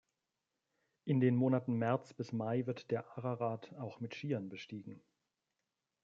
In 1.05 1.19
den 1.19 1.35
Monaten 1.35 1.75
März 1.77 2.15
bis 2.15 2.31
Mai 2.31 2.65
wird 2.65 2.89
der 2.89 3.05
Ararat 3.19 3.71
auch 3.77 3.99
mit 3.99 4.15
Skiern 4.15 4.49
bestiegen. 4.49 5.03